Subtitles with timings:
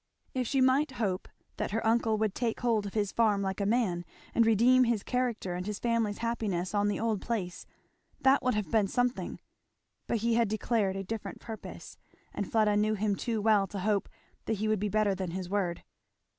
[0.33, 1.27] If she might hope
[1.57, 5.03] that her uncle would take hold of his farm like a man, and redeem his
[5.03, 7.67] character and his family's happiness on the old place,
[8.19, 9.39] that would have been something;
[10.07, 11.99] but he had declared a different purpose,
[12.33, 14.09] and Fleda knew him too well to hope
[14.45, 15.83] that he would be better than his word.